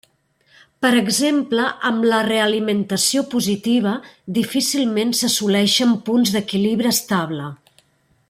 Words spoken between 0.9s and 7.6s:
exemple amb la realimentació positiva, difícilment s'assoleixen punts d'equilibri estable.